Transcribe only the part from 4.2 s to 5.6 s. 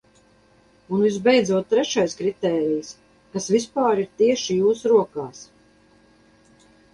tieši jūsu rokās.